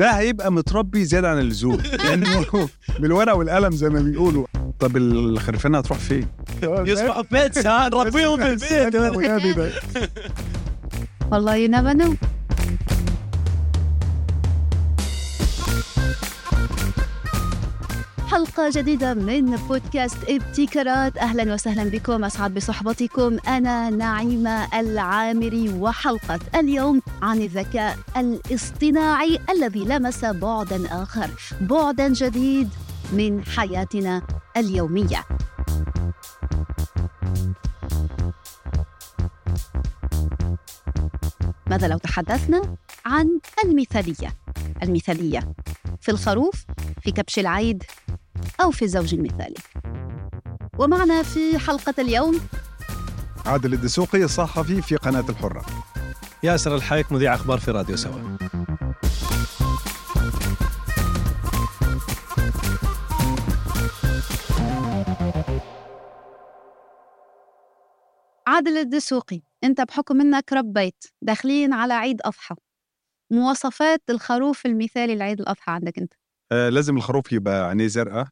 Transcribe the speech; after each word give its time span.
ده 0.00 0.10
هيبقى 0.10 0.52
متربي 0.52 1.04
زيادة 1.04 1.30
عن 1.30 1.38
اللزوم. 1.38 1.78
لأنه 2.04 2.68
بالورقة 3.00 3.34
والقلم 3.34 3.70
زي 3.72 3.88
ما 3.88 4.00
بيقولوا. 4.00 4.46
طب 4.78 4.96
الخرفانه 4.96 5.78
هتروح 5.78 5.98
فين؟ 5.98 6.26
يصبحوا 6.62 7.22
في 7.22 7.28
بيت 7.32 7.66
نربيهم 7.66 8.58
في 8.58 9.48
البيت. 9.48 9.72
والله 11.32 11.68
never 11.68 11.94
know. 11.94 12.29
حلقة 18.30 18.70
جديدة 18.70 19.14
من 19.14 19.56
بودكاست 19.56 20.16
ابتكارات. 20.28 21.18
أهلا 21.18 21.54
وسهلا 21.54 21.90
بكم 21.90 22.24
أسعد 22.24 22.54
بصحبتكم. 22.54 23.38
أنا 23.48 23.90
نعيمة 23.90 24.80
العامري 24.80 25.68
وحلقة 25.68 26.40
اليوم 26.54 27.02
عن 27.22 27.42
الذكاء 27.42 27.98
الاصطناعي 28.16 29.38
الذي 29.50 29.84
لمس 29.84 30.24
بعدا 30.24 31.02
آخر 31.02 31.30
بعدا 31.60 32.08
جديد 32.08 32.68
من 33.12 33.44
حياتنا 33.44 34.22
اليومية. 34.56 35.24
ماذا 41.66 41.88
لو 41.88 41.98
تحدثنا 41.98 42.76
عن 43.06 43.40
المثالية؟ 43.64 44.34
المثالية 44.82 45.54
في 46.00 46.08
الخروف 46.08 46.64
في 47.02 47.10
كبش 47.10 47.38
العيد 47.38 47.82
أو 48.62 48.70
في 48.70 48.84
الزوج 48.84 49.14
المثالي 49.14 49.54
ومعنا 50.78 51.22
في 51.22 51.58
حلقة 51.58 51.94
اليوم. 51.98 52.40
عادل 53.46 53.72
الدسوقي 53.72 54.24
الصحفي 54.24 54.82
في 54.82 54.96
قناة 54.96 55.24
الحرة. 55.28 55.64
ياسر 56.42 56.74
الحايك 56.74 57.12
مذيع 57.12 57.34
أخبار 57.34 57.58
في 57.58 57.70
راديو 57.70 57.96
سوا. 57.96 58.36
عادل 68.46 68.78
الدسوقي 68.78 69.42
أنت 69.64 69.80
بحكم 69.80 70.20
أنك 70.20 70.52
ربيت 70.52 71.04
داخلين 71.22 71.72
على 71.72 71.94
عيد 71.94 72.20
أضحى. 72.24 72.54
مواصفات 73.32 74.02
الخروف 74.10 74.66
المثالي 74.66 75.14
لعيد 75.14 75.40
الأضحى 75.40 75.72
عندك 75.72 75.98
أنت؟ 75.98 76.12
آه 76.52 76.68
لازم 76.68 76.96
الخروف 76.96 77.32
يبقى 77.32 77.68
عينيه 77.68 77.86
زرقاء. 77.86 78.26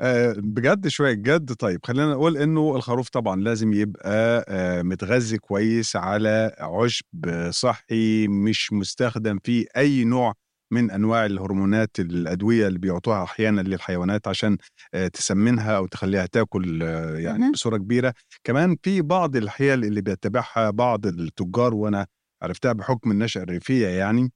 آه 0.00 0.32
بجد 0.38 0.88
شوية 0.88 1.12
جد 1.12 1.52
طيب 1.52 1.80
خلينا 1.86 2.12
نقول 2.12 2.36
إنه 2.36 2.76
الخروف 2.76 3.08
طبعا 3.08 3.40
لازم 3.40 3.72
يبقى 3.72 4.44
آه 4.48 4.82
متغذي 4.82 5.38
كويس 5.38 5.96
على 5.96 6.56
عشب 6.58 7.04
صحي 7.50 8.28
مش 8.28 8.72
مستخدم 8.72 9.38
فيه 9.44 9.66
أي 9.76 10.04
نوع 10.04 10.34
من 10.72 10.90
أنواع 10.90 11.26
الهرمونات 11.26 12.00
الأدوية 12.00 12.66
اللي 12.68 12.78
بيعطوها 12.78 13.22
أحيانا 13.24 13.60
للحيوانات 13.60 14.28
عشان 14.28 14.58
آه 14.94 15.08
تسمنها 15.08 15.76
أو 15.76 15.86
تخليها 15.86 16.26
تاكل 16.26 16.82
يعني. 17.18 17.50
بصورة 17.52 17.76
كبيرة 17.76 18.14
كمان 18.44 18.76
في 18.82 19.02
بعض 19.02 19.36
الحيل 19.36 19.84
اللي 19.84 20.00
بيتبعها 20.00 20.70
بعض 20.70 21.06
التجار 21.06 21.74
وأنا 21.74 22.06
عرفتها 22.42 22.72
بحكم 22.72 23.10
النشأة 23.10 23.42
الريفية 23.42 23.86
يعني 23.88 24.32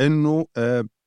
إنه 0.00 0.46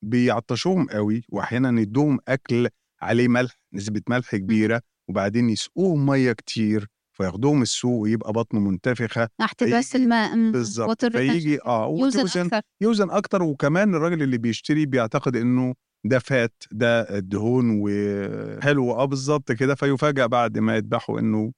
بيعطشوهم 0.06 0.86
قوي 0.89 1.23
واحيانا 1.30 1.81
يدوهم 1.81 2.20
أكل 2.28 2.70
عليه 3.02 3.28
ملح 3.28 3.59
نسبة 3.73 4.02
ملح 4.09 4.36
كبيرة 4.36 4.81
وبعدين 5.09 5.50
يسقوهم 5.50 6.06
مية 6.06 6.31
كتير 6.31 6.88
فياخدوهم 7.17 7.62
السوق 7.62 8.00
ويبقى 8.02 8.34
بطنه 8.34 8.59
منتفخة 8.59 9.30
احتباس 9.42 9.95
الماء 9.95 10.36
مم. 10.36 10.52
بالظبط. 10.52 11.06
فيجي 11.06 11.59
آه 11.66 11.88
يوزن 12.00 12.20
وتوزن 12.20 12.42
أكثر 12.45 12.62
يوزن 12.81 13.09
أكتر 13.09 13.44
وكمان 13.44 13.95
الراجل 13.95 14.23
اللي 14.23 14.38
بيشتري 14.38 14.86
بيعتقد 14.86 15.36
إنه 15.36 15.73
ده 16.06 16.20
فات 16.20 16.64
ده 16.72 17.20
دهون 17.20 17.80
وحلو 17.81 18.92
آه 18.92 19.06
بالظبط 19.06 19.52
كده 19.52 19.75
فيفاجأ 19.75 20.25
بعد 20.25 20.57
ما 20.57 20.75
يذبحوا 20.75 21.19
إنه 21.19 21.52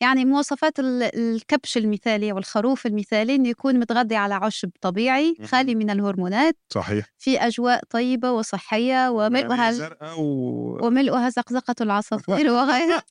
يعني 0.00 0.24
مواصفات 0.24 0.78
ال- 0.80 1.02
الكبش 1.18 1.76
المثالي 1.76 2.32
والخروف 2.32 2.86
المثالي 2.86 3.34
إنه 3.34 3.48
يكون 3.48 3.78
متغذي 3.78 4.16
على 4.16 4.34
عشب 4.34 4.70
طبيعي. 4.80 5.36
خالي 5.44 5.74
من 5.74 5.90
الهرمونات 5.90 6.56
صحيح. 6.72 7.06
في 7.18 7.38
أجواء 7.38 7.80
طيبة 7.90 8.32
وصحية 8.32 9.10
وملؤها 9.10 9.92
و... 10.18 10.86
وملؤها 10.86 11.28
زقزقة 11.28 11.74
العصافير 11.80 12.50
وغيرها 12.54 13.02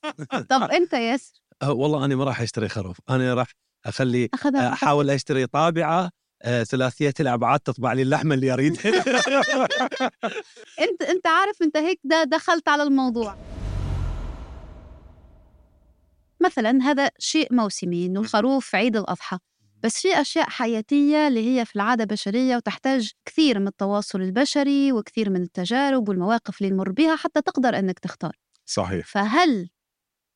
طب 0.50 0.62
أنت 0.62 0.92
ياسر؟ 0.92 1.40
أه، 1.62 1.72
والله 1.72 2.04
أنا 2.04 2.16
ما 2.16 2.24
راح 2.24 2.40
أشتري 2.40 2.68
خروف 2.68 2.96
أنا 3.10 3.34
راح 3.34 3.48
أخلي 3.86 4.28
أخذها 4.34 4.72
أحاول 4.72 5.10
أشتري 5.10 5.46
طابعة 5.46 6.10
ثلاثية 6.44 7.14
الأبعاد 7.20 7.60
تطبع 7.60 7.92
لي 7.92 8.02
اللحمة 8.02 8.34
اللي 8.34 8.52
اريدها 8.52 8.90
انت 10.84 11.02
انت 11.02 11.26
عارف 11.26 11.62
انت 11.62 11.76
هيك 11.76 12.00
ده 12.04 12.24
دخلت 12.24 12.68
على 12.68 12.82
الموضوع. 12.82 13.36
مثلا 16.40 16.82
هذا 16.82 17.10
شيء 17.18 17.54
موسمي 17.54 18.06
إنه 18.06 18.20
الخروف 18.20 18.74
عيد 18.74 18.96
الأضحى. 18.96 19.38
بس 19.82 20.00
في 20.00 20.20
أشياء 20.20 20.48
حياتية 20.48 21.28
اللي 21.28 21.60
هي 21.60 21.64
في 21.64 21.76
العادة 21.76 22.04
بشرية 22.04 22.56
وتحتاج 22.56 23.12
كثير 23.24 23.58
من 23.58 23.66
التواصل 23.66 24.20
البشري 24.20 24.92
وكثير 24.92 25.30
من 25.30 25.42
التجارب 25.42 26.08
والمواقف 26.08 26.62
اللي 26.62 26.72
نمر 26.72 26.92
بها 26.92 27.16
حتى 27.16 27.42
تقدر 27.42 27.78
إنك 27.78 27.98
تختار. 27.98 28.36
صحيح. 28.66 29.06
فهل 29.06 29.68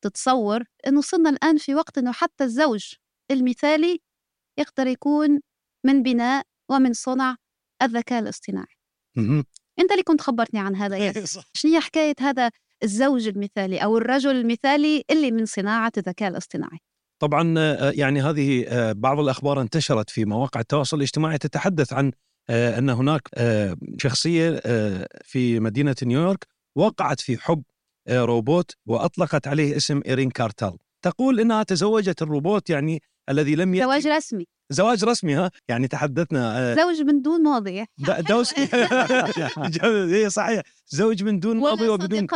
تتصور 0.01 0.63
إنه 0.87 1.01
صرنا 1.01 1.29
الآن 1.29 1.57
في 1.57 1.75
وقت 1.75 1.97
إنه 1.97 2.11
حتى 2.11 2.43
الزوج 2.43 2.93
المثالي 3.31 4.01
يقدر 4.57 4.87
يكون 4.87 5.39
من 5.85 6.03
بناء 6.03 6.45
ومن 6.69 6.93
صنع 6.93 7.35
الذكاء 7.81 8.19
الاصطناعي. 8.19 8.75
أنت 9.79 9.91
اللي 9.91 10.03
كنت 10.03 10.21
خبرتني 10.21 10.59
عن 10.59 10.75
هذا 10.75 10.97
ياسر 10.97 11.25
صح. 11.41 11.43
شنو 11.53 11.71
هي 11.71 11.79
حكاية 11.79 12.15
هذا 12.19 12.51
الزوج 12.83 13.27
المثالي 13.27 13.77
أو 13.77 13.97
الرجل 13.97 14.35
المثالي 14.35 15.03
اللي 15.11 15.31
من 15.31 15.45
صناعة 15.45 15.91
الذكاء 15.97 16.29
الاصطناعي 16.29 16.79
طبعا 17.19 17.55
آه، 17.57 17.91
يعني 17.95 18.21
هذه 18.21 18.65
آه، 18.67 18.91
بعض 18.91 19.19
الأخبار 19.19 19.61
انتشرت 19.61 20.09
في 20.09 20.25
مواقع 20.25 20.59
التواصل 20.59 20.97
الاجتماعي 20.97 21.37
تتحدث 21.37 21.93
عن 21.93 22.11
آه، 22.49 22.79
أن 22.79 22.89
هناك 22.89 23.29
شخصية 23.97 24.61
في 25.23 25.59
مدينة 25.59 25.95
نيويورك 26.03 26.47
وقعت 26.75 27.19
في 27.19 27.37
حب 27.37 27.63
روبوت 28.09 28.71
وأطلقت 28.85 29.47
عليه 29.47 29.77
اسم 29.77 30.01
إيرين 30.05 30.29
كارتال 30.29 30.77
تقول 31.01 31.39
إنها 31.39 31.63
تزوجت 31.63 32.21
الروبوت 32.21 32.69
يعني 32.69 33.01
الذي 33.29 33.55
لم 33.55 33.75
يأتي. 33.75 33.85
زواج 33.85 34.07
رسمي. 34.07 34.45
زواج 34.71 35.03
رسمي 35.03 35.35
ها؟ 35.35 35.51
يعني 35.67 35.87
تحدثنا 35.87 36.71
آه، 36.71 36.75
زوج 36.75 37.01
من 37.01 37.21
دون 37.21 37.43
مواضيع 37.43 37.85
د- 37.97 38.25
دوس. 38.29 38.53
هي 40.15 40.29
صحيح. 40.29 40.61
زوج 40.87 41.23
من 41.23 41.39
دون 41.39 41.57
ماضي 41.57 41.87
وبدون 41.89 42.27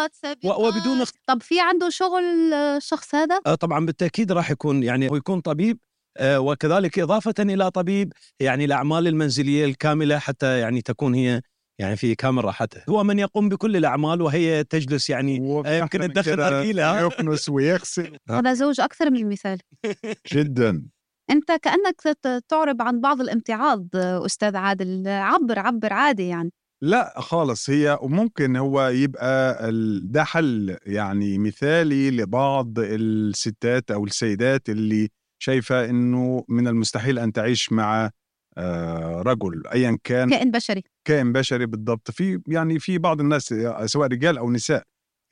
وبدون 0.45 1.01
اخت- 1.01 1.15
طب 1.27 1.41
في 1.41 1.59
عنده 1.59 1.89
شغل 1.89 2.53
آه، 2.53 2.77
الشخص 2.77 3.15
هذا؟ 3.15 3.39
آه، 3.47 3.55
طبعا 3.55 3.85
بالتأكيد 3.85 4.31
راح 4.31 4.51
يكون 4.51 4.83
يعني 4.83 5.09
هو 5.09 5.15
يكون 5.15 5.41
طبيب 5.41 5.77
آه، 6.17 6.39
وكذلك 6.39 6.99
إضافة 6.99 7.33
إلى 7.39 7.71
طبيب 7.71 8.13
يعني 8.39 8.65
الأعمال 8.65 9.07
المنزلية 9.07 9.65
الكاملة 9.65 10.17
حتى 10.19 10.59
يعني 10.59 10.81
تكون 10.81 11.13
هي 11.15 11.41
يعني 11.79 11.95
في 11.95 12.15
كامل 12.15 12.45
راحته 12.45 12.81
هو 12.89 13.03
من 13.03 13.19
يقوم 13.19 13.49
بكل 13.49 13.77
الأعمال 13.77 14.21
وهي 14.21 14.63
تجلس 14.63 15.09
يعني 15.09 15.63
آه، 15.65 15.77
يمكن 15.77 15.99
تدخل 15.99 16.41
ها؟ 16.79 17.01
يكنس 17.05 17.49
ويغسل. 17.49 18.17
هذا 18.29 18.53
زوج 18.53 18.81
أكثر 18.81 19.11
من 19.11 19.17
المثال. 19.17 19.59
جدا. 20.33 20.83
أنت 21.29 21.51
كأنك 21.51 22.01
تعرب 22.49 22.81
عن 22.81 23.01
بعض 23.01 23.21
الامتعاض 23.21 23.87
آه، 23.95 24.25
أستاذ 24.25 24.55
عادل. 24.55 25.07
عبر 25.07 25.59
عبر 25.59 25.93
عادي 25.93 26.27
يعني. 26.27 26.51
لا 26.83 27.13
خالص 27.17 27.69
هي 27.69 27.97
وممكن 28.01 28.55
هو 28.55 28.87
يبقى 28.87 29.69
ده 30.03 30.23
حل 30.23 30.77
يعني 30.85 31.37
مثالي 31.37 32.11
لبعض 32.11 32.79
الستات 32.79 33.91
أو 33.91 34.05
السيدات 34.05 34.69
اللي 34.69 35.09
شايفة 35.39 35.85
إنه 35.85 36.43
من 36.49 36.67
المستحيل 36.67 37.19
أن 37.19 37.31
تعيش 37.31 37.71
مع 37.71 38.09
آه، 38.57 39.21
رجل 39.21 39.67
ايا 39.67 39.97
كان. 40.03 40.29
كائن 40.29 40.51
بشري. 40.51 40.83
كائن 41.05 41.33
بشري 41.33 41.65
بالضبط. 41.65 42.11
في 42.11 42.41
يعني 42.47 42.79
في 42.79 42.97
بعض 42.97 43.21
الناس 43.21 43.53
سواء 43.85 44.07
رجال 44.07 44.37
أو 44.37 44.51
نساء 44.51 44.83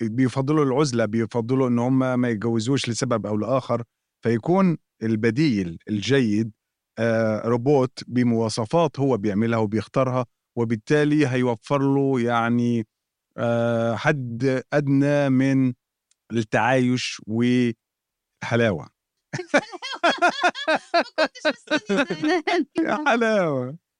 بيفضلوا 0.01 0.65
العزلة 0.65 1.05
بيفضلوا 1.05 1.67
إن 1.67 1.79
هم 1.79 2.19
ما 2.19 2.29
يتجوزوش 2.29 2.89
لسبب 2.89 3.25
أو 3.25 3.37
لآخر 3.37 3.83
فيكون 4.23 4.77
البديل 5.03 5.77
الجيد 5.89 6.51
آه، 6.99 7.47
روبوت 7.47 8.03
بمواصفات 8.07 8.99
هو 8.99 9.17
بيعملها 9.17 9.59
وبيختارها 9.59 10.25
وبالتالي 10.57 11.27
هيوفر 11.27 11.81
له 11.81 12.21
يعني 12.21 12.87
آه، 13.37 13.95
حد 13.95 14.63
أدنى 14.73 15.29
من 15.29 15.73
التعايش 16.33 17.21
والحلاوة. 17.27 18.89
يا 22.79 23.03
حلاوة! 23.07 23.67
آه، 23.69 23.90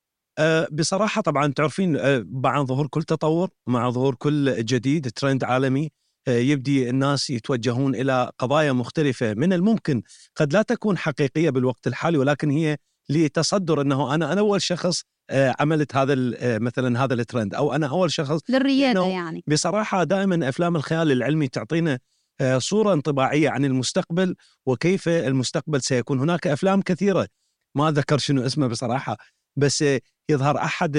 بصراحة 0.72 1.22
طبعا 1.22 1.48
تعرفين 1.48 1.98
آه، 1.98 2.26
مع 2.32 2.64
ظهور 2.64 2.88
كل 2.88 3.04
تطور 3.04 3.50
مع 3.68 3.90
ظهور 3.90 4.16
كل 4.16 4.66
جديد 4.66 5.12
ترند 5.12 5.44
عالمي 5.44 5.90
آه، 6.28 6.38
يبدي 6.38 6.90
الناس 6.90 7.30
يتوجهون 7.30 7.96
إلى 7.96 8.32
قضايا 8.38 8.72
مختلفة 8.72 9.34
من 9.34 9.54
الممكن 9.54 10.02
قد 10.36 10.54
لا 10.54 10.62
تكون 10.62 10.98
حقيقية 10.98 11.50
بالوقت 11.50 11.88
الحالي 11.88 12.18
ولكن 12.18 12.50
هي 12.50 12.78
لتصدر 13.10 13.82
إنه 13.82 14.14
أنا 14.16 14.34
أنا 14.34 14.40
أول 14.42 14.62
شخص 14.62 15.04
آه، 15.30 15.56
عملت 15.60 15.96
هذا 15.96 16.14
آه، 16.38 16.58
مثلا 16.58 17.04
هذا 17.04 17.14
الترند 17.14 17.56
أو 17.56 17.74
أنا 17.74 17.88
أول 17.88 18.12
شخص 18.12 18.40
للريادة 18.50 19.06
يعني. 19.06 19.44
بصراحة 19.48 20.04
دائما 20.04 20.50
أفلام 20.50 20.76
الخيال 20.76 21.12
العلمي 21.12 21.48
تعطينا 21.48 22.00
آه، 22.42 22.58
صورة 22.58 22.94
انطباعية 22.94 23.50
عن 23.50 23.66
المستقبل 23.66 24.36
وكيف 24.66 25.10
المستقبل 25.10 25.82
سيكون. 25.82 26.20
هناك 26.20 26.48
أفلام 26.48 26.82
كثيرة 26.82 27.28
ما 27.76 27.90
اتذكر 27.90 28.18
شنو 28.18 28.46
اسمه 28.46 28.68
بصراحة 28.68 29.18
بس 29.56 29.84
يظهر 30.32 30.58
أحد 30.58 30.98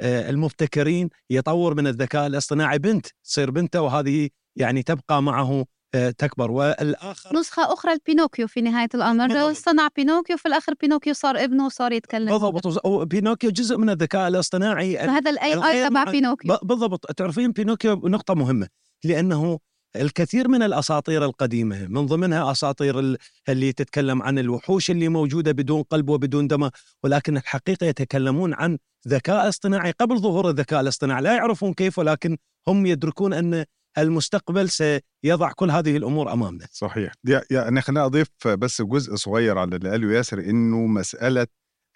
آه، 0.00 0.30
المبتكرين 0.30 1.08
يطور 1.30 1.74
من 1.74 1.86
الذكاء 1.86 2.26
الاصطناعي. 2.26 2.78
بنت 2.78 3.06
تصير 3.24 3.50
بنته 3.50 3.80
وهذه 3.80 4.28
يعني 4.56 4.82
تبقى 4.82 5.22
معه 5.22 5.64
آه، 5.94 6.10
تكبر. 6.10 6.50
والآخر 6.50 7.36
نسخة 7.36 7.72
أخرى 7.72 7.94
لبينوكيو 7.94 8.46
في 8.46 8.60
نهاية 8.60 8.88
الأمر. 8.94 9.28
بالضبط. 9.28 9.56
صنع 9.56 9.88
بينوكيو 9.96 10.36
في 10.36 10.48
الآخر 10.48 10.74
بينوكيو 10.80 11.14
صار 11.14 11.44
ابنه 11.44 11.66
وصار 11.66 11.92
يتكلم. 11.92 12.38
بالضبط. 12.38 12.86
وبينوكيو 12.86 13.50
جزء 13.50 13.76
من 13.76 13.90
الذكاء 13.90 14.28
الاصطناعي. 14.28 14.96
فهذا 14.96 15.30
ال 15.30 15.54
AI 15.54 15.88
تبع 15.88 16.04
بينوكيو. 16.04 16.58
بالضبط. 16.62 17.12
تعرفين 17.12 17.52
بينوكيو 17.52 17.94
نقطة 17.94 18.34
مهمة 18.34 18.68
لأنه 19.04 19.58
الكثير 19.96 20.48
من 20.48 20.62
الأساطير 20.62 21.24
القديمة 21.24 21.86
من 21.86 22.06
ضمنها 22.06 22.50
أساطير 22.52 22.98
ال- 22.98 23.18
اللي 23.48 23.72
تتكلم 23.72 24.22
عن 24.22 24.38
الوحوش 24.38 24.90
اللي 24.90 25.08
موجودة 25.08 25.52
بدون 25.52 25.82
قلب 25.82 26.08
وبدون 26.08 26.48
دم 26.48 26.70
ولكن 27.02 27.36
الحقيقة 27.36 27.86
يتكلمون 27.86 28.54
عن 28.54 28.78
ذكاء 29.08 29.48
اصطناعي. 29.48 29.90
قبل 29.90 30.18
ظهور 30.18 30.50
الذكاء 30.50 30.80
الاصطناعي 30.80 31.22
لا 31.22 31.36
يعرفون 31.36 31.74
كيف 31.74 31.98
ولكن 31.98 32.36
هم 32.68 32.86
يدركون 32.86 33.32
أن 33.32 33.64
المستقبل 33.98 34.68
سيضع 34.70 35.52
كل 35.52 35.70
هذه 35.70 35.96
الأمور 35.96 36.32
أمامنا. 36.32 36.66
صحيح. 36.72 37.12
يعني 37.50 37.80
خليني 37.80 38.04
أضيف 38.04 38.28
بس 38.48 38.82
جزء 38.82 39.14
صغير 39.14 39.58
على 39.58 39.76
اللي 39.76 39.90
قاله 39.90 40.12
ياسر 40.12 40.38
إنه 40.40 40.86
مسألة 40.86 41.46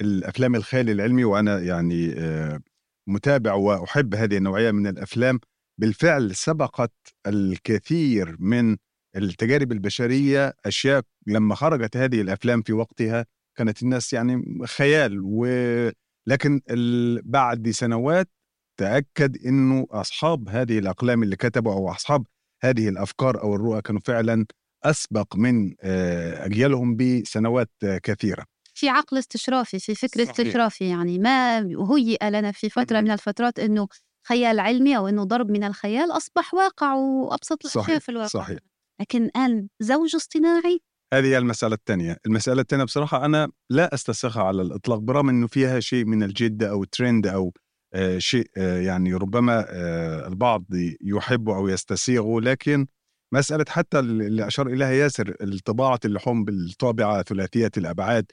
الأفلام 0.01 0.55
الخيال 0.55 0.91
العلمي 0.91 1.25
وأنا 1.25 1.59
يعني 1.61 2.15
آه، 2.19 2.61
متابع 3.07 3.55
وأحب 3.55 4.15
هذه 4.15 4.37
النوعية 4.37 4.71
من 4.71 4.87
الأفلام. 4.87 5.41
بالفعل 5.79 6.35
سبقت 6.35 6.93
الكثير 7.27 8.37
من 8.39 8.77
التجارب 9.17 9.73
البشرية 9.73 10.55
أشياء 10.67 11.03
لما 11.27 11.55
خرجت 11.55 11.97
هذه 11.97 12.21
الأفلام 12.21 12.63
في 12.63 12.73
وقتها 12.73 13.27
كانت 13.59 13.83
الناس 13.83 14.13
يعني 14.13 14.67
خيال 14.67 15.21
ولكن 15.21 16.61
ال- 16.71 17.23
بعد 17.25 17.71
سنوات 17.71 18.31
تأكد 18.77 19.47
إنه 19.47 19.87
أصحاب 19.91 20.49
هذه 20.49 20.79
الأقلام 20.79 21.23
اللي 21.23 21.37
كتبوا 21.37 21.73
أو 21.73 21.91
أصحاب 21.91 22.27
هذه 22.63 22.89
الأفكار 22.89 23.43
أو 23.43 23.55
الرؤى 23.55 23.83
كانوا 23.83 24.01
فعلا 24.05 24.47
أسبق 24.85 25.37
من 25.37 25.75
آه، 25.81 26.47
أجيالهم 26.47 26.97
بسنوات 26.97 27.71
كثيرة 28.03 28.45
في 28.75 28.89
عقل 28.89 29.19
استشرافي 29.19 29.79
في 29.79 29.95
فكر 29.95 30.25
صحيح. 30.25 30.31
استشرافي 30.31 30.89
يعني 30.89 31.19
ما 31.19 31.59
هيئ 31.59 32.31
لنا 32.31 32.53
في 32.53 32.71
فترة 32.71 33.01
من 33.01 33.11
الفترات 33.11 33.59
أنه 33.59 33.89
خيال 34.29 34.61
علمي 34.61 34.97
أو 34.97 35.09
أنه 35.09 35.25
ضرب 35.25 35.51
من 35.51 35.65
الخيال 35.65 36.11
أصبح 36.11 36.55
واقع 36.55 36.95
وأبسط 36.95 37.77
الأشياء 37.77 37.99
في 37.99 38.09
الواقع. 38.09 38.29
صحيح. 38.29 38.59
لكن 39.01 39.25
الآن 39.25 39.69
زوج 39.81 40.17
اصطناعي. 40.17 40.81
هذه 41.15 41.27
هي 41.27 41.39
المسألة 41.39 41.75
الثانية. 41.75 42.17
المسألة 42.27 42.61
الثانية 42.61 42.85
بصراحة 42.85 43.25
أنا 43.25 43.49
لا 43.71 43.95
أستسخها 43.95 44.43
على 44.43 44.63
الإطلاق 44.63 44.99
برغم 44.99 45.29
أنه 45.29 45.47
فيها 45.47 45.81
شيء 45.81 46.05
من 46.05 46.23
الجد 46.23 46.63
أو 46.63 46.85
ترند 46.85 47.27
أو 47.27 47.53
آه، 47.95 48.19
شيء 48.19 48.51
آه، 48.57 48.81
يعني 48.81 49.15
ربما 49.15 49.67
آه، 49.69 50.29
البعض 50.29 50.65
يحبه 51.01 51.57
أو 51.57 51.69
يستسيغه 51.69 52.41
لكن 52.41 52.87
مسألة 53.35 53.65
حتى 53.69 53.99
اللي 53.99 54.47
أشار 54.47 54.67
إليها 54.67 54.91
ياسر 54.91 55.37
الطباعة 55.41 56.01
اللحوم 56.05 56.45
بالطابعة 56.45 57.23
ثلاثية 57.23 57.71
الأبعاد 57.77 58.33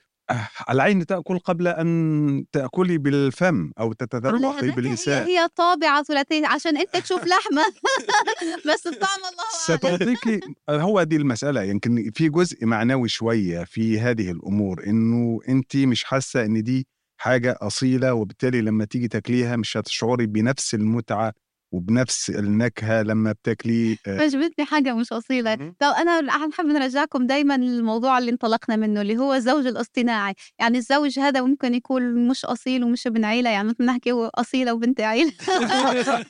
العين 0.70 1.06
تأكل 1.06 1.40
قبل 1.40 1.68
أن 1.68 2.46
تأكلي 2.52 2.98
بالفم 2.98 3.72
أو 3.80 3.94
تتذوقي 3.94 4.60
هذاك 4.60 4.76
باللسان 4.76 5.28
هي, 5.28 5.40
هي 5.40 5.48
طابعة 5.56 6.04
ثلاثية 6.04 6.48
عشان 6.48 6.78
أنت 6.78 6.98
تشوف 6.98 7.26
لحمة. 7.26 7.64
بس 8.74 8.88
الطعم 8.88 9.20
الله 9.20 9.78
ستعطيكي 9.78 10.40
هو 10.70 11.04
دي 11.04 11.16
المسألة 11.16 11.64
يمكن 11.64 12.12
في 12.14 12.30
جزء 12.30 12.66
معنوي 12.66 13.10
شوية 13.10 13.64
في 13.64 14.00
هذه 14.00 14.32
الأمور 14.32 14.84
إنه 14.88 15.40
أنت 15.50 15.78
مش 15.78 16.04
حاسة 16.04 16.46
إن 16.46 16.64
دي 16.64 16.88
حاجة 17.18 17.58
أصيلة 17.62 18.14
وبالتالي 18.14 18.62
لما 18.62 18.86
تيجي 18.86 19.08
تاكليها 19.08 19.56
مش 19.56 19.78
هتشعري 19.78 20.26
بنفس 20.26 20.74
المتعة 20.74 21.34
وبنفس 21.76 22.30
النكهة 22.30 23.02
لما 23.02 23.32
بتاكلي 23.32 23.98
آه، 24.08 24.22
عجبتني 24.22 24.66
حاجة 24.66 24.96
مش 24.96 25.14
أصيلة. 25.14 25.56
مهم. 25.56 25.76
طب 25.80 25.88
أنا 25.88 26.32
حنحب 26.32 26.66
نرجعكم 26.66 27.28
دايما 27.28 27.58
للموضوع 27.58 28.18
اللي 28.18 28.32
انطلقنا 28.32 28.76
منه 28.76 29.02
اللي 29.02 29.18
هو 29.18 29.34
الزوج 29.34 29.68
الاصطناعي. 29.68 30.34
يعني 30.60 30.78
الزوج 30.78 31.20
هذا 31.20 31.42
ممكن 31.42 31.74
يكون 31.74 32.28
مش 32.28 32.46
أصيل 32.46 32.84
ومش 32.84 33.08
ابن 33.08 33.26
عيلة 33.26 33.50
يعني 33.50 33.68
مثل 33.68 33.86
نحكي 33.86 34.12
هو 34.12 34.32
أصيلة 34.36 34.74
وبنت 34.74 35.02
عيلة. 35.02 35.32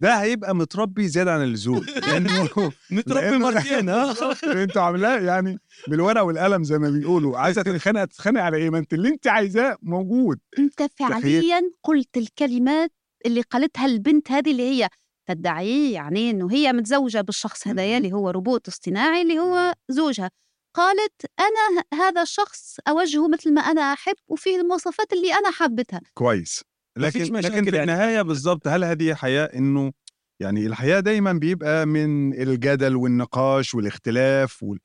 ده 0.00 0.14
هيبقى 0.22 0.56
متربي 0.56 1.08
زيادة 1.08 1.32
عن 1.32 1.42
اللزوم 1.42 1.86
لأنه 2.06 2.48
متربي 2.90 3.38
مرتين 3.38 3.88
ها 3.88 4.14
أنتوا 4.44 4.82
عاملاه 4.82 5.18
يعني 5.18 5.58
بالورقة 5.88 6.24
والقلم 6.24 6.64
زي 6.64 6.78
ما 6.78 6.90
بيقولوا. 6.90 7.38
عايزة 7.38 7.62
تتخانق 7.62 8.04
تتخانق 8.04 8.40
على 8.40 8.56
إيه؟ 8.56 8.70
ما 8.70 8.78
أنت 8.78 8.94
اللي 8.94 9.08
أنت 9.08 9.26
عايزاه 9.26 9.76
موجود. 9.82 10.38
أنت 10.58 10.82
فعليا 10.98 11.60
قلت 11.82 12.16
الكلمات 12.16 12.90
اللي 13.26 13.40
قالتها 13.40 13.86
البنت 13.86 14.30
هذه 14.30 14.50
اللي 14.50 14.62
هي 14.62 14.88
تدعيه 15.28 15.94
يعني 15.94 16.30
إنه 16.30 16.50
هي 16.50 16.72
متزوجة 16.72 17.20
بالشخص 17.20 17.68
هذايا 17.68 17.98
اللي 17.98 18.12
هو 18.12 18.30
روبوت 18.30 18.68
اصطناعي 18.68 19.22
اللي 19.22 19.38
هو 19.38 19.74
زوجها. 19.88 20.30
قالت 20.74 21.26
أنا 21.40 21.84
هذا 21.94 22.22
الشخص 22.22 22.76
أوجهه 22.88 23.28
مثل 23.28 23.54
ما 23.54 23.60
أنا 23.60 23.80
أحب 23.92 24.14
وفيه 24.28 24.60
المواصفات 24.60 25.12
اللي 25.12 25.34
أنا 25.34 25.50
حبتها 25.50 26.00
كويس. 26.14 26.62
لكن 26.96 27.20
لكن 27.20 27.64
في 27.64 27.76
يعني. 27.76 27.92
النهاية 27.92 28.22
بالظبط 28.22 28.68
هل 28.68 28.84
هذه 28.84 29.14
حياة 29.14 29.44
إنه 29.44 29.92
يعني 30.40 30.66
الحياة 30.66 31.00
دايما 31.00 31.32
بيبقى 31.32 31.86
من 31.86 32.34
الجدل 32.42 32.96
والنقاش 32.96 33.74
والاختلاف 33.74 34.62
وال... 34.62 34.78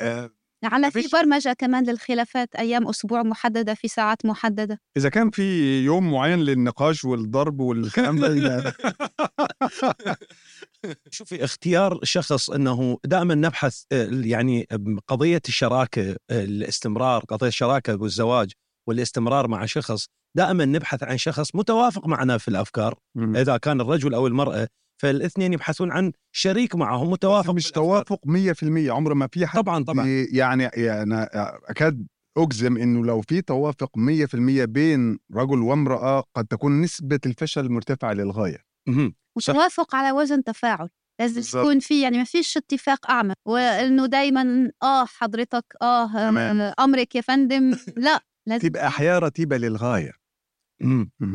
آه 0.00 0.30
على 0.64 0.90
في 0.90 1.08
برمجة 1.12 1.52
كمان 1.58 1.84
للخلافات 1.84 2.54
أيام 2.56 2.88
أسبوع 2.88 3.22
محددة 3.22 3.74
في 3.74 3.88
ساعات 3.88 4.26
محددة 4.26 4.80
إذا 4.96 5.08
كان 5.08 5.30
في 5.30 5.78
يوم 5.84 6.12
معين 6.12 6.38
للنقاش 6.38 7.04
والضرب 7.04 7.60
والكلام 7.60 8.20
ده 8.20 8.74
شوفي 11.10 11.44
اختيار 11.44 12.00
شخص 12.02 12.50
إنه 12.50 12.98
دائما 13.04 13.34
نبحث 13.34 13.82
آه، 13.92 14.08
يعني 14.10 14.66
قضية 15.08 15.42
الشراكة 15.48 16.16
آه، 16.30 16.44
الاستمرار 16.44 17.24
قضية 17.24 17.48
الشراكة 17.48 17.96
والزواج 18.02 18.52
والاستمرار 18.88 19.48
مع 19.48 19.66
شخص 19.66 20.06
دائما 20.36 20.64
نبحث 20.64 21.02
عن 21.02 21.18
شخص 21.18 21.54
متوافق 21.54 22.06
معنا 22.06 22.38
في 22.38 22.48
الأفكار. 22.48 22.98
إذا 23.18 23.56
كان 23.56 23.80
الرجل 23.80 24.14
أو 24.14 24.26
المرأة 24.26 24.68
فالاثنين 25.02 25.52
يبحثون 25.52 25.92
عن 25.92 26.12
شريك 26.32 26.74
معهم 26.74 27.10
متوافق 27.10 27.54
مش. 27.54 27.70
توافق 27.70 28.20
100% 28.26 28.90
عمر 28.90 29.14
ما 29.14 29.28
في 29.32 29.46
حد 29.46 29.60
طبعا 29.60 29.84
طبعا 29.84 30.06
يعني 30.32 30.62
يعني 30.62 31.02
أنا 31.02 31.28
أكاد 31.68 32.06
أجزم 32.38 32.76
إنه 32.76 33.04
لو 33.04 33.20
في 33.20 33.40
توافق 33.42 33.90
100% 33.98 34.64
بين 34.64 35.18
رجل 35.34 35.58
وامرأة 35.62 36.24
قد 36.34 36.46
تكون 36.46 36.80
نسبة 36.80 37.20
الفشل 37.26 37.68
مرتفعة 37.68 38.12
للغاية. 38.12 38.58
وتوافق 39.36 39.94
على 39.94 40.12
وزن 40.12 40.44
تفاعل 40.44 40.88
لازم 41.20 41.34
بالظبط. 41.34 41.64
يكون 41.64 41.78
في 41.80 42.02
يعني 42.02 42.18
ما 42.18 42.24
فيش 42.24 42.56
اتفاق 42.56 43.10
أعمى 43.10 43.34
وإنه 43.46 44.06
دايما 44.06 44.70
آه 44.82 45.04
حضرتك 45.04 45.64
آه 45.82 46.12
تمام. 46.12 46.60
آه، 46.60 46.74
أمرك 46.80 47.14
يا 47.14 47.20
فندم 47.20 47.76
لا 47.96 48.20
لازم 48.46 48.68
تبقى 48.68 48.90
حياه 48.90 49.18
رتيبه 49.18 49.56
للغاية 49.56 50.12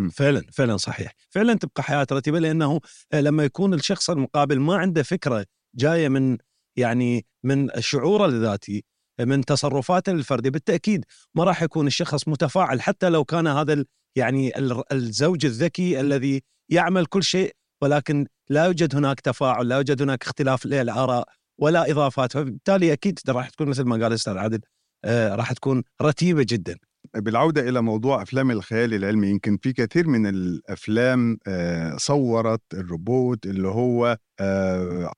فعلا 0.10 0.42
فعلا 0.54 0.78
صحيح. 0.78 1.14
فعلا 1.30 1.54
تبقى 1.54 1.84
حياة 1.84 2.08
رتيبه 2.12 2.40
لأنه 2.40 2.80
آه، 3.14 3.22
لما 3.22 3.44
يكون 3.44 3.74
الشخص 3.74 4.10
المقابل 4.10 4.60
ما 4.60 4.76
عنده 4.78 5.04
فكرة 5.04 5.46
جاية 5.76 6.10
من 6.10 6.38
يعني 6.78 7.26
من 7.44 7.70
شعوره 7.80 8.26
الذاتي 8.26 8.84
من 9.20 9.46
تصرفاته 9.46 10.12
الفردية 10.12 10.50
بالتأكيد 10.50 11.06
ما 11.36 11.44
راح 11.44 11.64
يكون 11.64 11.88
الشخص 11.88 12.28
متفاعل 12.28 12.82
حتى 12.82 13.10
لو 13.10 13.24
كان 13.26 13.48
هذا 13.48 13.86
يعني 14.16 14.58
ال- 14.58 14.94
الزوج 14.94 15.46
الذكي 15.46 16.00
الذي 16.00 16.42
يعمل 16.70 17.06
كل 17.06 17.24
شيء 17.24 17.56
ولكن 17.82 18.28
لا 18.50 18.66
يوجد 18.66 18.96
هناك 18.96 19.20
تفاعل 19.20 19.68
لا 19.68 19.76
يوجد 19.76 20.02
هناك 20.02 20.24
اختلاف 20.24 20.66
للآراء 20.66 21.28
ولا 21.58 21.92
إضافات. 21.92 22.34
فبالتالي 22.34 22.94
أكيد 22.94 23.20
راح 23.30 23.50
تكون 23.50 23.68
مثل 23.70 23.84
ما 23.84 23.96
قال 23.96 24.06
الاستاذ 24.06 24.38
عادل 24.38 24.60
آه، 25.06 25.36
راح 25.36 25.54
تكون 25.54 25.84
رتيبة 26.02 26.46
جدا. 26.50 26.78
بالعودة 27.16 27.70
إلى 27.70 27.82
موضوع 27.82 28.22
أفلام 28.22 28.52
الخيال 28.52 28.94
العلمي 28.94 29.28
يمكن 29.28 29.58
في 29.58 29.74
كثير 29.74 30.08
من 30.08 30.28
الأفلام 30.28 31.38
آه، 31.48 31.98
صورت 31.98 32.62
الروبوت 32.74 33.46
اللي 33.46 33.68
هو 33.68 34.18
آه، 34.40 35.14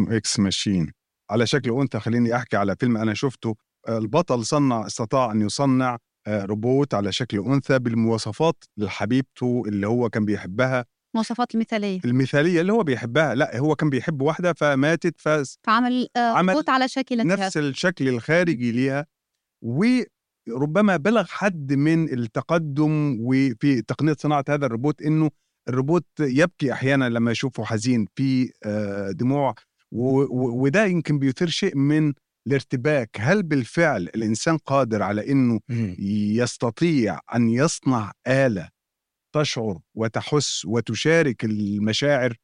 إكس 0.00 0.38
ماشين 0.40 0.92
على 1.30 1.46
شكل 1.46 1.70
أنثى 1.70 2.00
خليني 2.00 2.36
أحكي 2.36 2.56
على 2.56 2.76
فيلم 2.80 2.96
أنا 2.96 3.14
شفته. 3.14 3.56
آه، 3.88 3.98
البطل 3.98 4.44
صنع 4.46 4.86
استطاع 4.86 5.32
أن 5.32 5.40
يصنع 5.40 5.98
آه، 6.26 6.44
روبوت 6.44 6.94
على 6.94 7.12
شكل 7.12 7.38
أنثى 7.38 7.78
بالمواصفات 7.78 8.64
لحبيبته 8.76 9.62
اللي 9.66 9.86
هو 9.86 10.08
كان 10.10 10.24
بيحبها. 10.24 10.84
مواصفات 11.14 11.54
المثالية. 11.54 12.00
المثالية 12.04 12.60
اللي 12.60 12.72
هو 12.72 12.82
بيحبها. 12.82 13.34
لا 13.34 13.58
هو 13.58 13.74
كان 13.74 13.90
بيحب 13.90 14.22
واحدة 14.22 14.52
فماتت 14.52 15.20
فنفس 15.20 15.58
فعمل 15.66 16.08
آه 16.16 16.32
عمل 16.32 16.52
روبوت 16.52 16.68
على 16.68 16.88
شكل 16.88 17.28
جهاز 17.28 17.58
الشكل 17.58 18.08
الخارجي 18.08 18.72
ليها. 18.72 19.06
و 19.62 19.84
ربما 20.50 20.96
بلغ 20.96 21.24
حد 21.24 21.72
من 21.72 22.12
التقدم 22.12 23.16
وفي 23.20 23.82
تقنية 23.82 24.16
صناعة 24.18 24.44
هذا 24.48 24.66
الروبوت 24.66 25.02
إنه 25.02 25.30
الروبوت 25.68 26.06
يبكي 26.20 26.72
أحيانا 26.72 27.08
لما 27.08 27.30
يشوفه 27.30 27.64
حزين 27.64 28.06
في 28.14 28.52
آه، 28.64 29.10
دموع 29.10 29.54
وده 29.92 30.84
يمكن 30.84 31.18
بيثير 31.18 31.48
شيء 31.48 31.76
من 31.76 32.12
الارتباك 32.46 33.10
هل 33.20 33.42
بالفعل 33.42 34.02
الإنسان 34.02 34.56
قادر 34.58 35.02
على 35.02 35.32
إنه. 35.32 35.60
يستطيع 36.38 37.20
أن 37.34 37.48
يصنع 37.48 38.12
آلة 38.26 38.68
تشعر 39.34 39.78
وتحس 39.94 40.64
وتشارك 40.64 41.44
المشاعر 41.44 42.36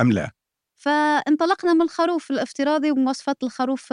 أم 0.00 0.12
لا 0.12 0.30
فانطلقنا 0.76 1.72
من 1.74 1.82
الخروف 1.82 2.30
الافتراضي 2.30 2.90
ومواصفات 2.90 3.42
الخروف 3.42 3.92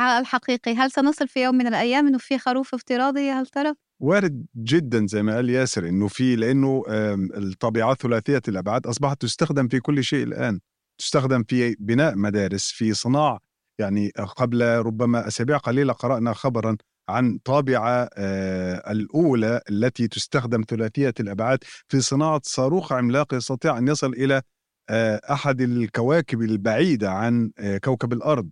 الحقيقي. 0.00 0.74
هل 0.76 0.90
سنصل 0.90 1.28
في 1.28 1.42
يوم 1.42 1.54
من 1.54 1.66
الأيام 1.66 2.06
أنه 2.06 2.18
في 2.18 2.38
خروف 2.38 2.74
افتراضي 2.74 3.30
هل 3.30 3.46
ترى؟ 3.46 3.72
وارد 4.00 4.46
جدا 4.56 5.06
زي 5.06 5.22
ما 5.22 5.34
قال 5.34 5.50
ياسر 5.50 5.88
إنه 5.88 6.08
في 6.08 6.36
لأنه 6.36 6.82
آم، 6.88 7.28
الطبيعات 7.36 8.02
ثلاثية 8.02 8.42
الأبعاد 8.48 8.86
أصبحت 8.86 9.22
تستخدم 9.22 9.68
في 9.68 9.80
كل 9.80 10.04
شيء 10.04 10.22
الآن. 10.24 10.60
تستخدم 10.98 11.42
في 11.48 11.76
بناء 11.78 12.16
مدارس 12.16 12.70
في 12.70 12.94
صناع 12.94 13.38
يعني 13.78 14.10
قبل 14.36 14.62
ربما 14.62 15.28
أسابيع 15.28 15.56
قليلة 15.56 15.92
قرأنا 15.92 16.32
خبرا 16.32 16.76
عن 17.08 17.38
طابعة 17.44 18.08
آه، 18.14 18.92
الأولى 18.92 19.60
التي 19.70 20.08
تستخدم 20.08 20.64
ثلاثية 20.68 21.14
الأبعاد 21.20 21.58
في 21.88 22.00
صناعة 22.00 22.40
صاروخ 22.44 22.92
عملاق 22.92 23.34
يستطيع 23.34 23.78
أن 23.78 23.88
يصل 23.88 24.12
إلى 24.12 24.42
أحد 24.90 25.60
الكواكب 25.60 26.42
البعيدة 26.42 27.10
عن 27.10 27.50
آه، 27.58 27.78
كوكب 27.78 28.12
الأرض. 28.12 28.50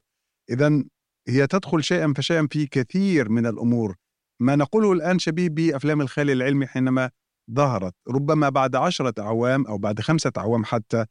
اذا 0.51 0.85
هي 1.29 1.47
تدخل 1.47 1.85
شيئا 1.85 2.13
فشيئا 2.17 2.49
في 2.51 2.67
كثير 2.67 3.29
من 3.29 3.47
الأمور. 3.47 3.97
ما 4.41 4.57
نقوله 4.57 4.93
الآن 4.93 5.19
شبيه 5.19 5.49
بأفلام 5.49 6.01
الخيال 6.01 6.31
العلمي 6.31 6.67
حينما 6.67 7.11
ظهرت. 7.51 7.95
ربما 8.09 8.49
بعد 8.49 8.77
عشرة 8.77 9.15
أعوام 9.19 9.67
أو 9.67 9.79
بعد 9.79 10.01
خمسة 10.01 10.33
أعوام 10.39 10.65
حتى 10.65 11.05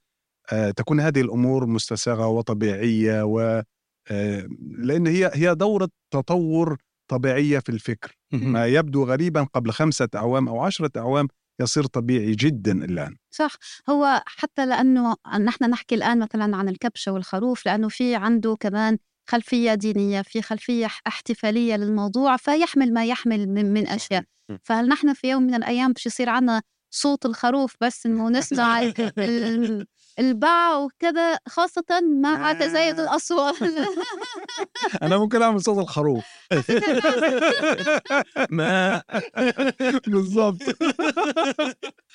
آه، 0.51 0.72
تكون 0.72 1.00
هذه 1.00 1.22
الأمور 1.22 1.66
مستساغة 1.66 2.28
وطبيعية 2.28 3.24
و 3.24 3.63
آه، 4.12 4.48
لأن 4.78 5.08
هي 5.08 5.32
هي 5.34 5.56
دورة 5.56 5.90
تطور 6.13 6.78
طبيعية 7.12 7.60
في 7.60 7.70
الفكر. 7.70 8.18
ما 8.34 8.66
يبدو 8.68 9.04
غريبا 9.04 9.44
قبل 9.44 9.72
خمسة 9.72 10.10
أعوام 10.16 10.48
أو 10.50 10.60
عشرة 10.60 10.92
أعوام 10.98 11.28
يصير 11.62 11.86
طبيعي 11.86 12.32
جدا 12.32 12.72
الآن. 12.72 13.15
صح. 13.32 13.51
هو 13.89 14.24
حتى 14.25 14.65
لأنه 14.65 15.15
نحن 15.39 15.70
نحكي 15.70 15.96
الآن 15.96 16.20
مثلا 16.20 16.58
عن 16.58 16.70
الكبشة 16.70 17.12
والخروف 17.12 17.65
لأنه 17.65 17.89
في 17.89 18.15
عنده 18.15 18.58
كمان 18.60 18.98
خلفية 19.30 19.74
دينية 19.74 20.22
في 20.22 20.41
خلفية 20.41 20.86
احتفالية 20.86 21.75
للموضوع 21.75 22.38
فيحمل 22.38 22.94
ما 22.94 23.06
يحمل 23.06 23.50
من, 23.50 23.74
من 23.74 23.88
أشياء. 23.88 24.24
فهل 24.63 24.88
نحن 24.88 25.13
في 25.13 25.30
يوم 25.30 25.44
من 25.44 25.56
الأيام 25.56 25.94
بش 25.94 26.06
يصير 26.06 26.30
عنا 26.30 26.62
صوت 26.94 27.25
الخروف 27.25 27.75
بس 27.82 28.06
إنه 28.06 28.30
نسمع 28.30 28.82
الباع 30.20 30.77
وكذا 30.77 31.38
خاصة 31.50 31.84
مع 32.22 32.53
تزايد 32.53 33.00
الأصوات. 33.00 33.56
أنا 35.03 35.18
ممكن 35.18 35.41
أعمل 35.41 35.62
صوت 35.62 35.77
الخروف. 35.77 36.24
ما 38.50 39.01
بالضبط. 40.08 40.62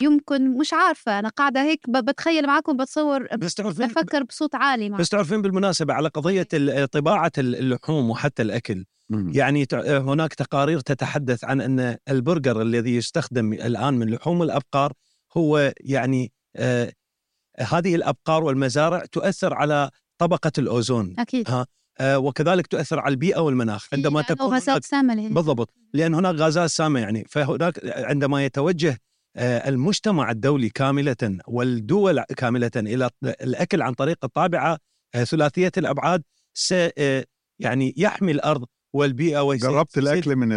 يمكن 0.00 0.58
مش 0.58 0.72
عارفة 0.72 1.18
أنا 1.18 1.28
قاعدة 1.28 1.62
هيك 1.62 1.90
بتخيل 1.90 2.46
معكم 2.46 2.76
بتصور 2.76 3.26
بس 3.36 3.54
تعرفين 3.54 3.86
بفكر 3.86 4.22
بصوت 4.22 4.54
عالي 4.54 4.88
معكم 4.88 5.02
بس 5.02 5.08
تعرفين 5.08 5.42
بالمناسبة 5.42 5.94
على 5.94 6.08
قضية 6.08 6.48
ال- 6.54 6.88
طباعة 6.90 7.32
اللحوم 7.38 8.10
وحتى 8.10 8.42
الأكل 8.42 8.84
يعني 9.10 9.66
هناك 9.82 10.34
تقارير 10.34 10.80
تتحدث 10.80 11.44
عن 11.44 11.60
أن 11.60 11.96
البرجر 12.10 12.62
الذي 12.62 12.96
يستخدم 12.96 13.52
الآن 13.52 13.94
من 13.94 14.10
لحوم 14.10 14.42
الأبقار 14.42 14.92
هو 15.36 15.72
يعني 15.80 16.32
آه 16.56 16.92
هذه 17.58 17.94
الأبقار 17.94 18.44
والمزارع 18.44 19.04
تؤثر 19.12 19.54
على 19.54 19.90
طبقة 20.18 20.52
الأوزون 20.58 21.14
أكيد. 21.18 21.50
ها، 21.50 21.66
آه 22.00 22.18
وكذلك 22.18 22.66
تؤثر 22.66 22.98
على 22.98 23.12
البيئة 23.12 23.40
والمناخ. 23.40 23.88
عندما 23.92 24.22
تكون 24.22 24.46
غازات 24.46 24.84
سامة 24.84 25.28
بالضبط 25.28 25.74
لأن 25.94 26.14
هناك 26.14 26.34
غازات 26.34 26.70
سامة 26.70 27.00
يعني 27.00 27.24
فهناك 27.28 27.80
عندما 27.84 28.44
يتوجه 28.44 28.98
آه، 29.36 29.68
المجتمع 29.68 30.30
الدولي 30.30 30.68
كاملة 30.68 31.38
والدول 31.46 32.22
كاملة 32.22 32.70
إلى 32.76 33.10
الأكل 33.24 33.82
عن 33.82 33.94
طريق 33.94 34.18
الطابعة 34.24 34.78
آه، 35.14 35.24
ثلاثية 35.24 35.72
الأبعاد 35.76 36.22
س 36.54 36.74
يعني 37.58 37.94
يحمي 37.96 38.32
الأرض 38.32 38.64
والبيئة 38.96 39.40
ويس- 39.40 39.62
جربت 39.62 39.90
سيد- 39.90 40.02
الأكل 40.02 40.36
من 40.36 40.52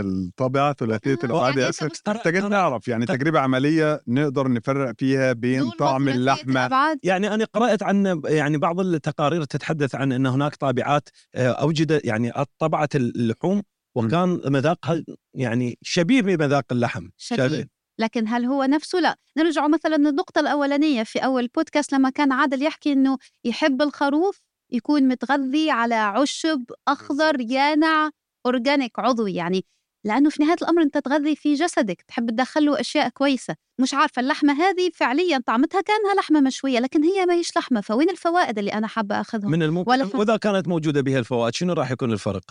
أنت 1.50 1.58
ياسر 1.58 1.86
مستغرب. 1.90 2.16
محتاجين 2.18 2.50
نعرف 2.50 2.88
يعني 2.88 3.06
طب- 3.06 3.16
تجربة 3.16 3.40
عملية 3.40 4.02
نقدر 4.08 4.52
نفرق 4.52 4.94
فيها 4.98 5.34
بين 5.34 5.70
طعم 5.70 6.10
اللحمة. 6.10 6.52
الأبعاد 6.66 7.00
يعني 7.04 7.34
أنا 7.34 7.46
قرأت 7.46 7.84
عن 7.84 8.22
يعني 8.26 8.58
بعض 8.58 8.80
التقارير 8.80 9.44
تتحدث 9.44 9.96
عن 9.96 10.12
إن 10.12 10.26
هناك 10.26 10.56
طابعات 10.56 11.10
آه، 11.36 11.50
اوجد 11.52 12.02
يعني 12.04 12.32
طبعت 12.60 12.96
اللحوم 12.96 13.62
وكان 13.96 14.42
مذاقها 14.46 15.04
يعني 15.34 15.78
شبيه 15.82 16.22
بمذاق 16.22 16.66
اللحم. 16.72 17.08
شديد 17.18 17.70
لكن 18.00 18.28
هل 18.28 18.46
هو 18.46 18.64
نفسه؟ 18.64 19.00
لا. 19.00 19.16
نرجع 19.38 19.68
مثلا 19.68 19.96
للنقطة 19.96 20.40
الأولانية 20.40 21.04
في 21.04 21.20
أول 21.20 21.48
بودكاست 21.56 21.94
لما 21.94 22.10
كان 22.10 22.32
عادل 22.32 22.64
يحكي 22.64 22.94
إنه 22.94 23.18
يحب 23.44 23.82
الخروف 23.82 24.42
يكون 24.72 25.08
متغذي 25.08 25.72
على 25.72 25.96
عشب 25.96 26.64
أخضر 26.88 27.42
يانع 27.42 28.10
أورجانيك 28.46 29.00
عضوي 29.00 29.34
يعني 29.34 29.66
لأنه 30.06 30.30
في 30.30 30.44
نهاية 30.44 30.58
الأمر 30.62 30.82
أنت 30.82 30.98
تغذي 30.98 31.36
في 31.36 31.54
جسدك 31.54 32.02
تحب 32.02 32.30
تدخله 32.30 32.80
أشياء 32.80 33.10
كويسة. 33.10 33.56
مش 33.80 33.94
عارفة 33.94 34.20
اللحمة 34.20 34.54
هذه 34.54 34.90
فعليا 34.94 35.44
طعمتها 35.46 35.82
كأنها 35.82 36.16
لحمة 36.16 36.42
مشوية 36.42 36.80
لكن 36.80 37.04
هي 37.04 37.26
ما 37.26 37.34
هيش 37.34 37.58
لحمة 37.58 37.82
فوين 37.82 38.10
الفوائد 38.10 38.58
اللي 38.60 38.74
أنا 38.74 38.88
حابة 38.88 39.22
أخذهم؟ 39.22 39.52
من 39.52 39.64
الممكن 39.64 39.92
ولا 39.92 40.06
ف- 40.06 40.16
وإذا 40.16 40.38
كانت 40.38 40.68
موجودة 40.68 41.02
بها 41.02 41.20
الفوائد 41.20 41.54
شنو 41.56 41.74
راح 41.74 41.92
يكون 41.92 42.12
الفرق؟ 42.14 42.44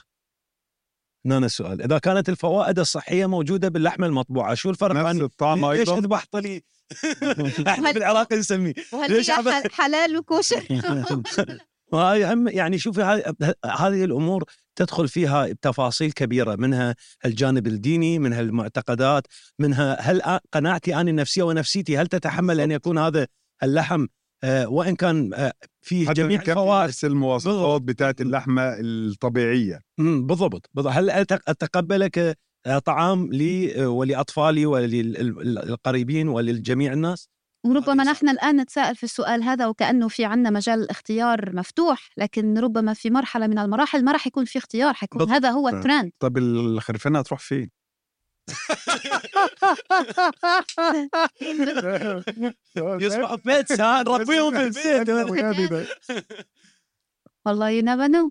هنا 1.27 1.47
السؤال. 1.47 1.83
إذا 1.83 1.99
كانت 1.99 2.29
الفوائد 2.29 2.79
الصحية 2.79 3.27
موجودة 3.27 3.69
باللحمة 3.69 4.07
المطبوعة 4.07 4.55
شو 4.55 4.71
الفرق 4.71 4.95
نفس 4.95 5.07
عن 5.07 5.21
الطعم 5.21 5.67
ليش 5.73 5.79
أيضا. 5.89 5.99
أذبح 5.99 6.25
طلي؟ 6.31 6.63
إحنا 7.69 7.93
بالعراق 7.93 8.33
نسميه. 8.33 8.75
ليش 9.09 9.31
حلال 9.73 10.17
وكوشر 10.19 10.65
وهاي 11.93 12.33
هم 12.33 12.49
يعني 12.49 12.79
شوفي 12.79 13.03
هاي- 13.03 13.25
هذه 13.65 14.05
الأمور 14.05 14.45
تدخل 14.79 15.09
فيها 15.09 15.49
تفاصيل 15.63 16.13
كبيرة 16.13 16.57
منها 16.57 16.95
الجانب 17.25 17.67
الديني 17.67 18.19
منها 18.19 18.41
المعتقدات 18.41 19.27
منها 19.59 20.01
هل 20.01 20.23
قناعتي 20.53 20.95
أنا 20.95 21.11
النفسيه 21.11 21.43
ونفسيتي 21.43 21.99
هل 21.99 22.07
تتحمل 22.07 22.61
أن 22.61 22.71
يكون 22.71 22.99
هذا 22.99 23.27
اللحم؟ 23.63 24.07
آه، 24.45 24.69
وإن 24.69 24.97
كان 24.97 25.35
آه، 25.35 25.53
فيه 25.81 26.13
جميع 26.13 26.41
الفوائد 26.41 26.95
المواصفات 27.05 27.83
بتاعت 27.83 28.21
اللحمة 28.21 28.63
الطبيعية. 28.63 29.81
مم، 29.99 30.27
بالضبط. 30.27 30.71
بالضبط 30.75 30.93
هل 30.93 31.11
أتقبلك 31.11 32.39
آه، 32.67 32.79
طعام 32.79 33.33
لي 33.33 33.87
ولأطفالي 33.87 34.67
وللقريبين 34.67 36.29
وللجميع 36.29 36.93
الناس؟ 36.93 37.29
وربما 37.67 38.05
نحن 38.05 38.29
الآن 38.29 38.61
نتساءل 38.61 38.97
في 38.97 39.05
السؤال 39.05 39.43
هذا 39.43 39.67
وكأنه 39.67 40.09
في 40.09 40.25
عنا 40.25 40.51
مجال 40.51 40.83
الاختيار 40.83 41.57
مفتوح 41.57 42.11
لكن 42.17 42.59
ربما 42.59 42.95
في 42.95 43.11
مرحلة 43.11 43.47
من 43.47 43.59
المراحل 43.59 44.05
ما 44.05 44.13
راح 44.13 44.27
يكون 44.27 44.45
في 44.45 44.59
اختيار 44.59 44.95
حيكون. 44.95 45.31
هذا 45.31 45.51
هو 45.51 45.69
آه. 45.69 45.73
الترند 45.73 46.13
طب 46.19 46.39
الخرفانة 46.39 47.19
هتروح 47.19 47.41
فين؟ 47.41 47.71
يصبحوا 52.77 53.37
في 53.37 53.43
بيت 53.45 53.81
ها 53.81 54.03
نربيهم 54.03 54.71
في 54.71 55.03
البيت 55.03 55.89
والله 57.47 57.83
know 57.83 58.31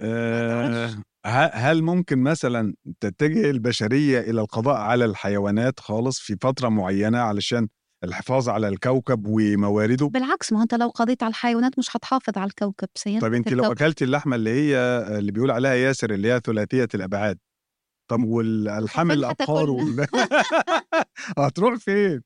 آه، 0.00 1.04
هل 1.54 1.82
ممكن 1.82 2.18
مثلا 2.18 2.74
تتجه 3.00 3.50
البشرية 3.50 4.20
إلى 4.20 4.40
القضاء 4.40 4.76
على 4.76 5.04
الحيوانات 5.04 5.80
خالص 5.80 6.20
في 6.20 6.36
فترة 6.40 6.68
معينة 6.68 7.18
علشان 7.18 7.68
الحفاظ 8.04 8.48
على 8.48 8.68
الكوكب 8.68 9.26
وموارده؟ 9.26 10.06
بالعكس 10.06 10.52
ما 10.52 10.58
هو 10.58 10.62
أنت 10.62 10.74
لو 10.74 10.88
قضيت 10.88 11.22
على 11.22 11.30
الحيوانات 11.30 11.78
مش 11.78 11.88
حتحافظ 11.88 12.38
على 12.38 12.48
الكوكب 12.48 12.88
سينتهي 12.94 13.20
طيب 13.20 13.34
أنت 13.34 13.52
لو. 13.52 13.72
اكلت 13.72 14.02
اللحمة 14.02 14.36
اللي 14.36 14.50
هي 14.50 14.76
اللي 15.18 15.32
بيقول 15.32 15.50
عليها 15.50 15.74
ياسر 15.74 16.10
اللي 16.10 16.32
هي 16.32 16.40
ثلاثية 16.44 16.88
الأبعاد 16.94 17.38
طب 18.10 18.24
والألحام 18.24 19.08
فين 19.08 19.18
الابقار 19.18 19.70
وال... 19.70 20.06
هتروح 21.38 21.74
فين؟ 21.74 22.22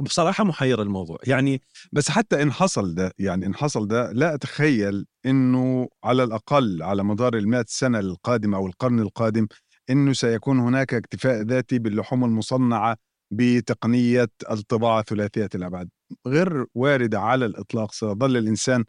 بصراحة 0.00 0.44
محير 0.44 0.82
الموضوع 0.82 1.18
يعني 1.26 1.62
بس 1.92 2.10
حتى 2.10 2.42
إن 2.42 2.52
حصل 2.52 2.94
ده 2.94 3.12
يعني 3.18 3.46
إن 3.46 3.54
حصل 3.54 3.88
ده 3.88 4.12
لا 4.12 4.34
أتخيل 4.34 5.06
إنه 5.26 5.88
على 6.04 6.24
الأقل 6.24 6.82
على 6.82 7.04
مدار 7.04 7.34
المائة 7.36 7.64
سنة 7.68 7.98
القادمة 7.98 8.58
أو 8.58 8.66
القرن 8.66 9.00
القادم 9.00 9.46
إنه 9.90 10.12
سيكون 10.12 10.58
هناك 10.58 10.94
اكتفاء 10.94 11.42
ذاتي 11.42 11.78
باللحوم 11.78 12.24
المصنعة 12.24 12.96
بتقنية 13.32 14.28
الطباعة 14.50 15.02
ثلاثيه 15.02 15.48
الابعاد 15.54 15.88
غير 16.26 16.66
وارده 16.74 17.20
على 17.20 17.46
الإطلاق 17.46 17.92
سيظل 17.92 18.36
الإنسان 18.36 18.84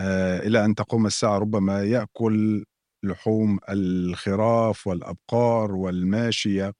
آه 0.00 0.38
إلى 0.38 0.64
أن 0.64 0.74
تقوم 0.74 1.06
الساعة 1.06 1.38
ربما 1.38 1.82
يأكل 1.84 2.64
لحوم 3.04 3.58
الخراف 3.70 4.86
والأبقار 4.86 5.74
والماشية 5.74 6.72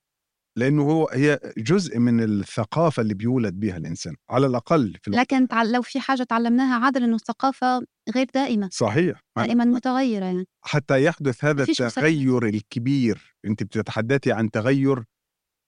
لأنه 0.58 0.82
هو 0.82 1.08
هي 1.12 1.40
جزء 1.58 1.98
من 1.98 2.20
الثقافة 2.20 3.00
اللي 3.02 3.14
بيولد 3.14 3.54
بها 3.60 3.76
الإنسان. 3.76 4.14
على 4.30 4.46
الأقل 4.46 4.94
في 5.02 5.08
الوقت. 5.08 5.32
لكن 5.32 5.46
لو 5.72 5.82
في 5.82 6.00
حاجة 6.00 6.22
تعلمناها 6.22 6.84
عادل 6.84 7.02
إنه 7.02 7.14
الثقافة 7.14 7.86
غير 8.14 8.26
دائمة. 8.34 8.68
صحيح. 8.72 9.20
دائما 9.36 9.64
متغيرة 9.64 10.24
يعني. 10.24 10.46
حتى 10.64 11.04
يحدث 11.04 11.44
هذا. 11.44 11.62
التغير 11.62 12.46
الكبير. 12.46 13.36
أنت 13.44 13.62
بتتحدثي 13.62 14.32
عن 14.32 14.50
تغير 14.50 15.04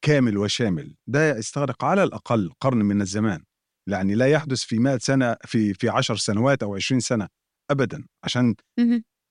كامل 0.02 0.38
وشامل. 0.38 0.96
ده 1.06 1.36
يستغرق 1.36 1.84
على 1.84 2.02
الأقل 2.04 2.52
قرن 2.60 2.78
من 2.78 3.00
الزمان. 3.02 3.44
يعني 3.88 4.14
لا 4.14 4.26
يحدث 4.26 4.60
في 4.60 4.78
100 4.78 4.98
سنة 4.98 5.36
في 5.44 5.74
في 5.74 5.88
10 5.88 6.14
سنوات 6.16 6.62
أو 6.62 6.74
20 6.76 7.00
سنة 7.00 7.28
ابدا. 7.70 8.06
عشان. 8.24 8.54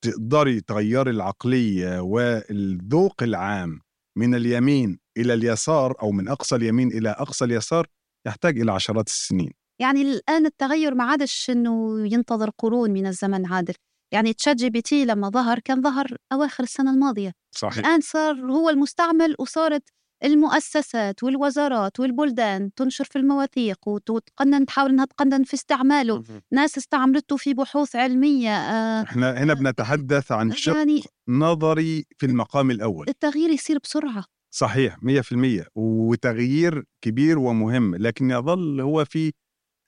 تقدري 0.06 0.62
تغيري 0.62 1.12
العقلية 1.12 2.00
والذوق 2.00 3.24
العام 3.24 3.80
من 4.18 4.36
اليمين 4.36 5.00
إلى 5.18 5.34
اليسار 5.34 6.02
أو 6.02 6.12
من 6.12 6.28
أقصى 6.28 6.56
اليمين 6.56 6.88
إلى 6.88 7.10
أقصى 7.10 7.46
اليسار 7.46 7.88
يحتاج 8.28 8.60
إلى 8.60 8.72
عشرات 8.72 9.08
السنين. 9.08 9.52
يعني 9.82 10.02
الآن 10.02 10.46
التغير 10.46 10.96
ما 10.96 11.04
عادش 11.04 11.50
إنه 11.50 12.00
ينتظر 12.14 12.50
قرون 12.50 12.92
من 12.92 13.06
الزمن 13.08 13.46
عادل. 13.46 13.74
يعني 14.14 14.34
ChatGPT 14.34 15.06
لما 15.06 15.30
ظهر 15.30 15.60
كان 15.60 15.82
ظهر 15.82 16.18
أواخر 16.34 16.64
السنة 16.64 16.92
الماضية. 16.92 17.32
صحيح. 17.56 17.78
الآن 17.78 18.02
صار 18.02 18.36
هو 18.36 18.70
المستعمل 18.70 19.36
وصارت 19.40 19.84
المؤسسات 20.24 21.24
والوزارات 21.24 22.00
والبلدان 22.00 22.74
تنشر 22.74 23.04
في 23.06 23.16
المواثيق 23.20 23.88
وت- 23.88 24.10
وتقنن 24.10 24.66
تحاول 24.66 24.90
إنها 24.90 25.06
تقنن 25.06 25.44
في 25.44 25.54
استعماله. 25.54 26.24
ناس 26.52 26.78
استعملته 26.78 27.38
في 27.38 27.54
بحوث 27.54 27.96
علمية 27.96 28.50
آه 28.58 29.04
إحنا 29.04 29.44
هنا 29.44 29.54
بنتحدث 29.54 30.32
عن 30.32 30.52
شق 30.52 30.76
يعني 30.76 31.02
نظري 31.30 32.06
في 32.18 32.26
المقام 32.26 32.72
الأول. 32.72 33.06
التغيير 33.10 33.50
يصير 33.50 33.78
بسرعة. 33.84 34.24
صحيح 34.56 34.98
100% 35.04 35.68
وتغيير 35.76 36.84
كبير 37.02 37.40
ومهم 37.40 37.96
لكن 37.96 38.32
يظل 38.32 38.82
هو 38.82 39.06
في 39.06 39.32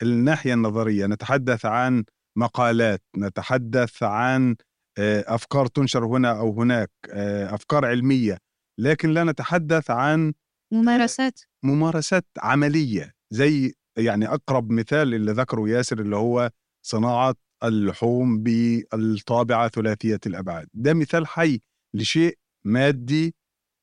الناحية 0.01 0.53
النظرية. 0.53 1.05
نتحدث 1.07 1.65
عن 1.65 2.03
مقالات 2.37 3.01
نتحدث 3.17 4.03
عن 4.03 4.55
آه، 4.97 5.25
أفكار 5.27 5.65
تنشر 5.67 6.05
هنا 6.05 6.39
أو 6.39 6.61
هناك 6.61 6.91
آه، 7.13 7.55
أفكار 7.55 7.85
علمية. 7.85 8.37
لكن 8.81 9.09
لا 9.09 9.23
نتحدث 9.23 9.91
عن 9.91 10.33
ممارسات. 10.73 11.39
ممارسات 11.63 12.25
عملية 12.37 13.13
زي 13.33 13.73
يعني 13.97 14.27
أقرب 14.27 14.71
مثال 14.71 15.13
اللي 15.13 15.31
ذكره 15.31 15.69
ياسر 15.69 15.99
اللي 15.99 16.15
هو 16.15 16.51
صناعة 16.85 17.35
اللحوم 17.63 18.43
بالطابعة 18.43 19.67
ثلاثية 19.67 20.19
الأبعاد. 20.25 20.67
ده 20.73 20.93
مثال 20.93 21.27
حي 21.27 21.61
لشيء 21.93 22.37
مادي 22.65 23.35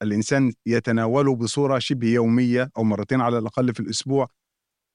الإنسان 0.03 0.53
يتناوله 0.67 1.37
بصورة 1.37 1.79
شبه 1.79 2.09
يومية 2.09 2.71
أو 2.77 2.85
مرتين 2.85 3.21
على 3.21 3.39
الأقل 3.39 3.75
في 3.75 3.81
الأسبوع 3.81 4.29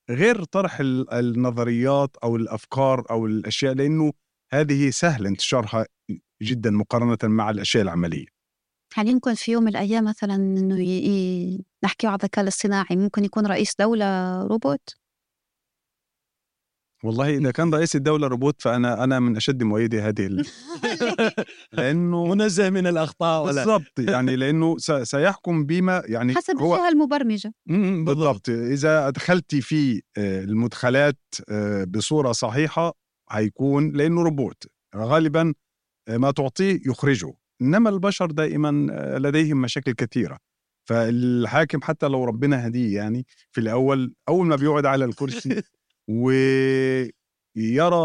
غير 0.10 0.44
طرح 0.44 0.80
ال- 0.80 1.14
النظريات 1.14 2.18
أو 2.24 2.36
الأفكار 2.36 3.06
أو 3.10 3.26
الأشياء 3.26 3.74
لأنه 3.74 4.12
هذه 4.54 4.90
سهل 4.90 5.28
انتشارها 5.28 5.86
جدا 6.42 6.72
مقارنة 6.72 7.18
مع 7.24 7.50
الأشياء 7.50 7.84
العملية. 7.84 8.33
هل 8.94 9.08
يمكن 9.08 9.34
في 9.34 9.52
يوم 9.52 9.64
من 9.64 9.70
الأيام 9.70 10.04
مثلا 10.04 10.36
إنه 10.36 10.80
ي... 10.84 11.08
ي... 11.08 11.66
نحكي 11.84 12.08
على 12.08 12.16
الذكاء 12.16 12.44
الاصطناعي 12.44 12.96
ممكن 12.96 13.26
يكون 13.26 13.48
رئيس 13.48 13.76
دولة 13.80 14.42
روبوت؟ 14.44 14.90
والله 17.04 17.38
إذا 17.38 17.52
كان 17.52 17.74
رئيس 17.74 17.96
الدولة 17.96 18.28
روبوت 18.28 18.62
فأنا 18.62 19.04
أنا 19.04 19.20
من 19.20 19.36
أشد 19.36 19.64
مؤيدي 19.64 20.02
هذه 20.02 20.26
ال... 20.26 20.46
لأنه 21.74 22.26
منزه 22.26 22.70
من 22.70 22.88
الأخطاء 22.88 23.46
ولا 23.46 23.66
بالضبط 23.66 24.00
يعني 24.00 24.36
لأنه 24.36 24.78
س... 24.78 24.92
سيحكم 24.92 25.66
بما 25.66 26.04
يعني 26.06 26.36
حسب 26.36 26.58
هو 26.58 26.76
الجهه 26.76 26.90
المبرمجة. 26.90 27.54
بالضبط. 28.06 28.50
إذا 28.50 29.10
دخلتي 29.10 29.62
في 29.62 30.02
آه، 30.18 30.44
المدخلات 30.44 31.20
آه، 31.50 31.84
بصورة 31.84 32.32
صحيحة 32.32 32.94
هيكون 33.32 33.92
لأنه 33.92 34.22
روبوت. 34.22 34.68
غالبا 34.96 35.54
آه، 36.08 36.18
ما 36.18 36.32
تعطيه 36.32 36.80
يخرجه. 36.86 37.34
إنما 37.62 37.90
البشر 37.90 38.26
دائما 38.26 38.88
آه، 38.92 39.18
لديهم 39.18 39.62
مشاكل 39.62 39.92
كثيرة. 39.92 40.38
فالحاكم 40.90 41.82
حتى 41.82 42.08
لو 42.08 42.24
ربنا 42.24 42.68
هديه 42.68 42.96
يعني 42.96 43.26
في 43.52 43.62
الأول 43.62 44.14
أول 44.30 44.48
ما 44.48 44.56
بيقعد 44.56 44.86
على 44.86 45.06
الكرسي 45.06 45.62
ويرى 46.08 47.12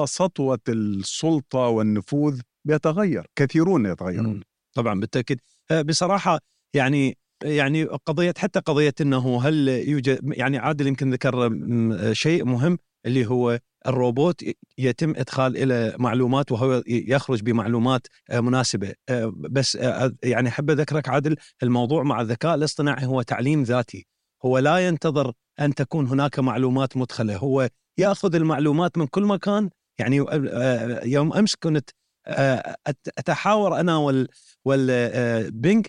سطوة 0.06 0.60
السلطة 0.68 1.58
والنفوذ 1.58 2.40
بيتغير 2.64 3.26
كثيرون 3.36 3.86
يتغيرون. 3.86 4.42
طبعا 4.72 5.00
بالتأكيد. 5.00 5.40
آه، 5.70 5.82
بصراحة 5.82 6.38
يعني 6.74 7.18
يعني 7.44 7.84
قضية 7.84 8.34
حتى 8.38 8.60
قضية 8.60 8.94
إنه 9.00 9.40
هل 9.42 9.68
يوجد 9.68 10.32
يعني 10.36 10.58
عادل 10.58 10.86
يمكن 10.86 11.10
ذكر 11.10 11.50
شيء 12.12 12.44
مهم. 12.44 12.78
اللي 13.06 13.26
هو 13.26 13.58
الروبوت 13.86 14.44
يتم 14.78 15.10
إدخال 15.16 15.56
إلى 15.56 15.96
معلومات 15.98 16.52
وهو 16.52 16.82
يخرج 16.86 17.42
بمعلومات 17.42 18.06
آه، 18.30 18.40
مناسبة. 18.40 18.94
آه، 19.08 19.32
بس 19.36 19.76
آه، 19.76 20.12
يعني 20.22 20.48
أحب 20.48 20.70
أذكرك 20.70 21.08
عادل 21.08 21.36
الموضوع 21.62 22.02
مع 22.02 22.20
الذكاء 22.20 22.54
الاصطناعي 22.54 23.06
هو 23.06 23.22
تعليم 23.22 23.62
ذاتي. 23.62 24.06
هو 24.44 24.58
لا 24.58 24.78
ينتظر 24.78 25.32
أن 25.60 25.74
تكون 25.74 26.06
هناك 26.06 26.38
معلومات 26.38 26.96
مدخلة. 26.96 27.36
هو 27.36 27.68
يأخذ 27.98 28.34
المعلومات 28.34 28.98
من 28.98 29.06
كل 29.06 29.24
مكان. 29.24 29.70
يعني 29.98 30.16
يوم 31.04 31.32
أمس 31.32 31.54
كنت 31.56 31.90
أتحاور 33.18 33.80
أنا 33.80 33.96
وال 33.96 34.28
وال 34.64 35.05
Bing 35.05 35.86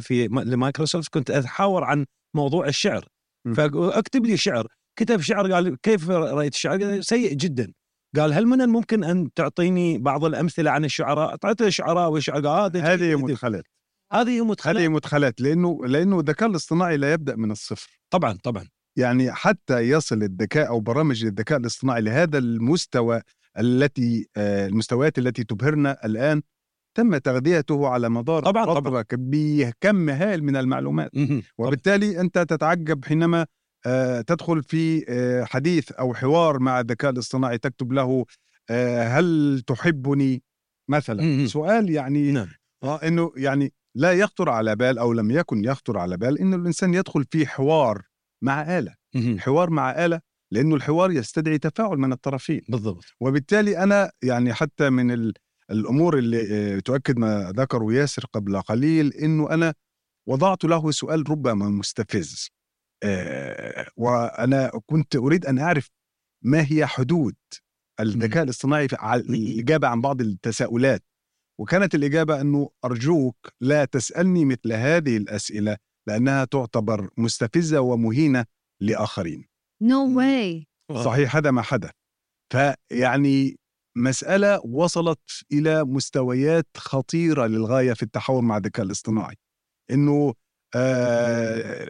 في 0.00 0.28
لمايكروسوفت 0.28 1.08
كنت 1.08 1.30
أتحاور 1.30 1.84
عن 1.84 2.06
موضوع 2.34 2.66
الشعر. 2.66 3.08
فأكتب 3.56 4.26
لي 4.26 4.36
شعر. 4.36 4.66
كتب 4.96 5.20
شعر 5.20 5.52
قال 5.52 5.80
كيف 5.80 6.10
رأيت 6.10 6.54
الشعر؟ 6.54 6.82
قال 6.82 7.04
سيء 7.04 7.34
جدا 7.34 7.72
قال 8.16 8.32
هل 8.32 8.46
من 8.46 8.60
الممكن 8.60 9.04
أن 9.04 9.32
تعطيني 9.34 9.98
بعض 9.98 10.24
الأمثلة 10.24 10.70
عن 10.70 10.84
الشعراء؟ 10.84 11.30
أعطيت 11.30 11.62
الشعراء 11.62 12.10
والشعر 12.10 12.46
قال 12.46 12.76
هذه. 12.76 13.16
مدخلات 13.16 13.64
هذه 14.12 14.44
مدخلات 14.44 14.76
هذه 14.82 14.88
مدخلات 14.88 15.40
لأنه 15.40 15.86
لأنه 15.86 16.20
الذكاء 16.20 16.48
الاصطناعي 16.48 16.96
لا 16.96 17.12
يبدأ 17.12 17.36
من 17.36 17.50
الصفر 17.50 17.98
طبعا 18.10 18.38
طبعا 18.44 18.64
يعني 18.98 19.32
حتى 19.32 19.80
يصل 19.80 20.22
الذكاء 20.22 20.68
أو 20.68 20.80
برامج 20.80 21.24
الذكاء 21.24 21.58
الاصطناعي 21.58 22.00
لهذا 22.02 22.38
المستوى 22.38 23.20
التي 23.58 24.28
آه، 24.36 24.66
المستويات 24.66 25.18
التي 25.18 25.44
تبهرنا 25.44 25.96
الآن 26.04 26.42
تم 26.96 27.16
تغذيته 27.16 27.88
على 27.88 28.08
مدار 28.08 28.42
طبعاً، 28.42 28.64
طبعاً. 28.64 29.04
بكم 29.12 30.08
هائل 30.10 30.44
من 30.44 30.56
المعلومات. 30.56 31.10
وبالتالي 31.58 32.20
أنت 32.20 32.38
تتعجب 32.38 33.04
حينما 33.04 33.46
تدخل 34.20 34.62
في 34.62 35.04
آه، 35.08 35.44
حديث 35.44 35.92
أو 35.92 36.14
حوار 36.14 36.58
مع 36.58 36.80
الذكاء 36.80 37.10
الاصطناعي 37.10 37.58
تكتب 37.58 37.92
له 37.92 38.24
آه، 38.70 39.02
هل 39.08 39.60
تحبني؟ 39.66 40.42
مثلا. 40.90 41.22
مم. 41.22 41.46
سؤال 41.46 41.90
يعني 41.90 42.32
نعم. 42.32 42.48
آه 42.82 42.96
إنه 42.96 43.32
يعني 43.36 43.72
لا 43.96 44.12
يخطر 44.12 44.50
على 44.50 44.76
بال 44.76 44.98
أو 44.98 45.12
لم 45.12 45.30
يكن 45.30 45.64
يخطر 45.64 45.98
على 45.98 46.16
بال 46.16 46.38
إنه 46.38 46.56
الإنسان 46.56 46.94
يدخل 46.94 47.24
في 47.30 47.46
حوار 47.46 48.02
مع 48.42 48.78
آلة. 48.78 48.94
حوار 49.38 49.70
مع 49.70 50.04
آلة 50.04 50.20
لأنه 50.52 50.74
الحوار 50.74 51.10
يستدعي 51.10 51.58
تفاعل 51.58 51.96
من 51.98 52.12
الطرفين. 52.12 52.60
بالضبط. 52.68 53.04
وبالتالي 53.20 53.78
أنا 53.82 54.10
يعني 54.22 54.54
حتى 54.54 54.90
من 54.90 55.10
ال- 55.10 55.34
الأمور 55.70 56.18
اللي 56.18 56.46
آه، 56.76 56.78
تؤكد 56.78 57.18
ما 57.18 57.52
ذكره 57.56 57.92
ياسر 57.92 58.24
قبل 58.32 58.60
قليل 58.60 59.12
إنه 59.12 59.50
أنا 59.50 59.74
وضعت 60.28 60.64
له 60.64 60.90
سؤال 60.90 61.30
ربما 61.30 61.68
مستفز. 61.68 62.48
آه، 62.48 62.53
وأنا 63.96 64.70
كنت 64.86 65.16
أريد 65.16 65.46
أن 65.46 65.58
أعرف 65.58 65.90
ما 66.44 66.66
هي 66.72 66.86
حدود 66.86 67.34
الذكاء 68.00 68.42
الاصطناعي 68.42 68.88
في 68.88 68.96
على 68.96 69.20
الإجابة 69.22 69.88
عن 69.88 70.00
بعض 70.00 70.20
التساؤلات. 70.20 71.02
وكانت 71.60 71.94
الإجابة 71.94 72.40
أنه 72.40 72.70
أرجوك 72.84 73.36
لا 73.60 73.84
تسألني 73.84 74.44
مثل 74.44 74.72
هذه 74.72 75.16
الأسئلة 75.16 75.76
لأنها 76.08 76.44
تعتبر 76.44 77.10
مستفزة 77.16 77.80
ومهينة 77.80 78.44
لآخرين. 78.82 79.44
نو 79.82 80.16
واي 80.18 80.66
صحيح 81.04 81.36
هذا 81.36 81.50
ما 81.50 81.62
حدث. 81.62 81.90
فيعني 82.52 83.56
مسألة 83.96 84.60
وصلت 84.66 85.44
إلى 85.52 85.84
مستويات 85.84 86.66
خطيرة 86.76 87.46
للغاية 87.46 87.92
في 87.92 88.02
التحاور 88.02 88.42
مع 88.42 88.56
الذكاء 88.56 88.86
الاصطناعي. 88.86 89.36
إنه 89.90 90.28
آه 90.28 90.43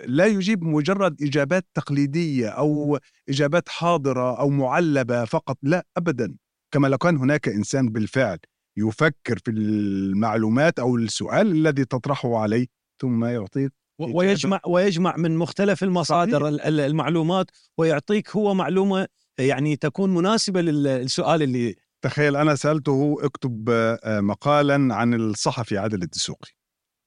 لا 0.06 0.26
يجيب 0.26 0.64
مجرد 0.64 1.22
إجابات 1.22 1.66
تقليدية 1.74 2.48
أو 2.48 2.98
إجابات 3.28 3.68
حاضرة 3.68 4.40
أو 4.40 4.48
معلبة 4.50 5.24
فقط 5.24 5.58
لا 5.62 5.86
أبدا. 5.96 6.34
كما 6.70 6.88
لو 6.88 6.98
كان 6.98 7.16
هناك 7.16 7.48
إنسان 7.48 7.88
بالفعل 7.88 8.38
يفكر 8.76 9.38
في 9.44 9.50
المعلومات 9.50 10.78
أو 10.78 10.96
السؤال 10.96 11.50
الذي 11.52 11.84
تطرحه 11.84 12.36
عليه 12.38 12.66
ثم 13.02 13.24
يعطيك 13.24 13.72
ويجمع 13.98 14.60
ويجمع 14.66 15.16
من 15.16 15.36
مختلف 15.36 15.82
المصادر 15.82 16.40
صحيح. 16.40 16.48
ال- 16.48 16.60
ال- 16.60 16.80
المعلومات 16.80 17.46
ويعطيك 17.78 18.30
هو 18.36 18.54
معلومة 18.54 19.06
يعني 19.38 19.76
تكون 19.76 20.14
مناسبة 20.14 20.60
لل- 20.60 20.82
للسؤال 20.82 21.42
اللي 21.42 21.74
تخيل 22.02 22.36
أنا 22.36 22.54
سألته 22.54 23.16
اكتب 23.20 23.70
آه، 23.70 24.20
مقالا 24.20 24.94
عن 24.94 25.14
الصحفي 25.14 25.78
عادل 25.78 26.02
الدسوقي 26.02 26.50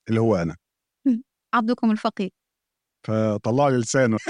اللي 0.09 0.21
هو 0.21 0.35
أنا. 0.35 0.55
عبدكم 1.53 1.91
الفقير 1.91 2.29
فطلع 3.03 3.69
لي 3.69 3.77
لسانه. 3.77 4.17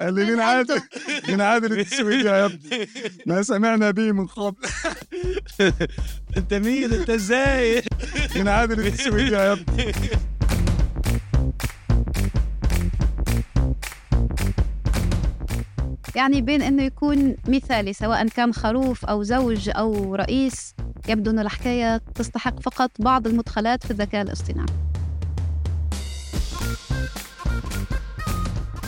قال 0.00 0.14
لي 0.14 0.24
مين 0.24 0.40
عادل؟ 0.40 0.80
مين 1.28 1.40
عادل 1.40 1.72
الدسوقي 1.72 2.16
يا 2.16 2.46
ابني؟ 2.46 2.88
ما 3.26 3.42
سمعنا 3.42 3.90
به 3.90 4.12
من 4.12 4.26
قبل. 4.26 4.56
انت 6.36 6.54
مين؟ 6.54 6.92
انت 6.92 7.10
إزاي؟ 7.10 7.82
مين 8.36 8.48
عادل 8.48 8.86
الدسوقي 8.86 9.24
يا 9.24 9.52
ابني؟ 9.52 9.92
يعني 16.16 16.42
بين 16.42 16.62
إنه 16.62 16.82
يكون 16.82 17.36
مثالي 17.48 17.92
سواء 17.92 18.28
كان 18.28 18.52
خروف 18.54 19.04
أو 19.04 19.22
زوج 19.22 19.70
أو 19.76 20.14
رئيس 20.14 20.74
يبدو 21.08 21.30
انه 21.30 21.42
الحكاية 21.42 22.02
تستحق 22.14 22.60
فقط 22.60 22.90
بعض 22.98 23.26
المدخلات 23.26 23.84
في 23.86 23.90
الذكاء 23.90 24.22
الاصطناعي. 24.22 24.66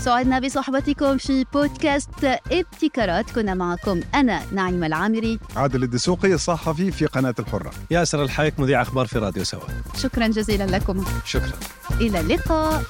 سعدنا 0.00 0.38
بصحبتكم 0.38 1.18
في 1.18 1.44
بودكاست 1.52 2.24
ابتكارات. 2.52 3.30
كنا 3.30 3.54
معكم 3.54 4.00
أنا 4.14 4.42
نعيمة 4.52 4.86
العامري. 4.86 5.38
عادل 5.56 5.82
الدسوقي 5.82 6.38
صحفي 6.38 6.90
في 6.90 7.06
قناة 7.06 7.34
الحرة. 7.38 7.70
ياسر 7.90 8.22
الحايك 8.22 8.60
مذيع 8.60 8.82
أخبار 8.82 9.06
في 9.06 9.18
راديو 9.18 9.44
سوا. 9.44 9.60
شكرا 9.96 10.26
جزيلا 10.26 10.64
لكم. 10.64 11.04
شكرا. 11.24 11.52
إلى 12.00 12.20
اللقاء. 12.20 12.82